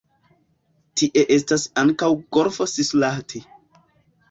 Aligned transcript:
Tie 1.01 1.23
estas 1.35 1.67
ankaŭ 1.83 2.11
golfo 2.39 2.69
Sisuslahti. 2.75 3.45